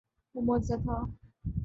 وہ 0.35 0.41
معجزہ 0.41 0.75
تھا۔ 0.83 0.97